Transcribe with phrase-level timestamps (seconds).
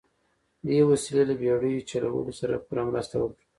[0.67, 3.43] دې وسیلې له بیړۍ چلولو سره پوره مرسته وکړه.